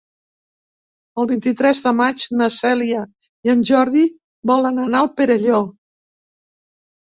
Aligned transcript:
El 1.23 1.27
vint-i-tres 1.31 1.81
de 1.87 1.93
maig 1.97 2.23
na 2.39 2.47
Cèlia 2.57 3.03
i 3.49 3.53
en 3.55 3.63
Jordi 3.73 4.07
volen 4.55 4.83
anar 4.89 5.05
al 5.05 5.13
Perelló. 5.23 5.63